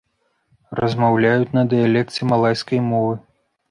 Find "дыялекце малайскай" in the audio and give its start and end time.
1.77-2.87